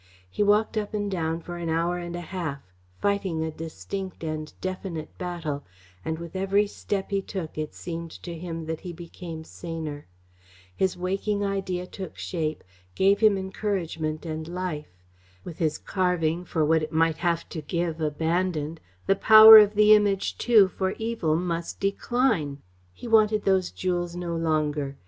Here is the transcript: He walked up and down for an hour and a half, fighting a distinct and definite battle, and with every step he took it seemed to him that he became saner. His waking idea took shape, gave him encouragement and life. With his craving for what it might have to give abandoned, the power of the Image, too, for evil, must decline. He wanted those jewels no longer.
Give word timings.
He 0.31 0.41
walked 0.41 0.77
up 0.79 0.95
and 0.95 1.11
down 1.11 1.41
for 1.41 1.57
an 1.57 1.69
hour 1.69 1.99
and 1.99 2.15
a 2.15 2.21
half, 2.21 2.63
fighting 2.99 3.43
a 3.43 3.51
distinct 3.51 4.23
and 4.23 4.51
definite 4.59 5.15
battle, 5.19 5.63
and 6.03 6.17
with 6.17 6.35
every 6.35 6.65
step 6.65 7.11
he 7.11 7.21
took 7.21 7.55
it 7.55 7.75
seemed 7.75 8.09
to 8.23 8.35
him 8.35 8.65
that 8.65 8.79
he 8.79 8.93
became 8.93 9.43
saner. 9.43 10.07
His 10.75 10.97
waking 10.97 11.45
idea 11.45 11.85
took 11.85 12.17
shape, 12.17 12.63
gave 12.95 13.19
him 13.19 13.37
encouragement 13.37 14.25
and 14.25 14.47
life. 14.47 14.89
With 15.43 15.59
his 15.59 15.77
craving 15.77 16.45
for 16.45 16.65
what 16.65 16.81
it 16.81 16.91
might 16.91 17.17
have 17.17 17.47
to 17.49 17.61
give 17.61 18.01
abandoned, 18.01 18.79
the 19.05 19.15
power 19.15 19.59
of 19.59 19.75
the 19.75 19.93
Image, 19.93 20.35
too, 20.39 20.67
for 20.67 20.95
evil, 20.97 21.35
must 21.35 21.79
decline. 21.79 22.57
He 22.91 23.07
wanted 23.07 23.43
those 23.43 23.69
jewels 23.69 24.15
no 24.15 24.35
longer. 24.35 24.97